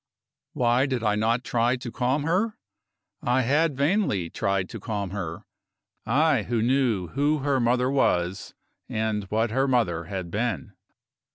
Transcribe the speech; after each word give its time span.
Why 0.53 0.87
did 0.87 1.03
I 1.03 1.13
not 1.13 1.43
try 1.43 1.75
to 1.75 1.91
calm 1.91 2.23
her? 2.23 2.57
I 3.21 3.41
had 3.43 3.77
vainly 3.77 4.31
tried 4.31 4.67
to 4.69 4.79
calm 4.79 5.11
her 5.11 5.45
I 6.07 6.41
who 6.41 6.63
knew 6.63 7.09
who 7.09 7.37
her 7.43 7.59
mother 7.59 7.91
was, 7.91 8.55
and 8.89 9.25
what 9.25 9.51
her 9.51 9.67
mother 9.67 10.05
had 10.05 10.31
been. 10.31 10.73